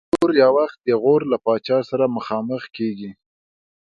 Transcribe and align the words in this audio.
تیمور 0.09 0.29
یو 0.41 0.51
وخت 0.57 0.77
د 0.87 0.89
غور 1.01 1.21
له 1.31 1.37
پاچا 1.45 1.77
سره 1.89 2.13
مخامخ 2.17 2.63
کېږي. 2.75 3.11